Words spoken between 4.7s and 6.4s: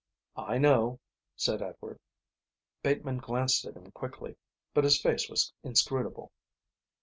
but his face was inscrutable.